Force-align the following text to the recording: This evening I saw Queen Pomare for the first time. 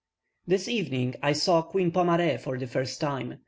This 0.47 0.67
evening 0.67 1.13
I 1.21 1.31
saw 1.33 1.61
Queen 1.61 1.91
Pomare 1.91 2.39
for 2.39 2.57
the 2.57 2.65
first 2.65 2.99
time. 2.99 3.37